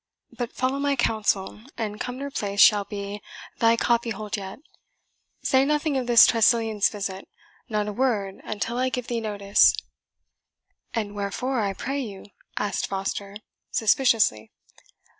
[0.35, 3.21] But follow my counsel, and Cumnor Place shall be
[3.59, 4.57] thy copyhold yet.
[5.43, 7.27] Say nothing of this Tressilian's visit
[7.69, 9.75] not a word until I give thee notice."
[10.91, 12.25] "And wherefore, I pray you?"
[12.57, 13.37] asked Foster,
[13.69, 14.51] suspiciously.